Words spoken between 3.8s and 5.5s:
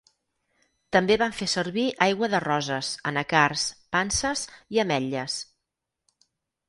panses i ametlles.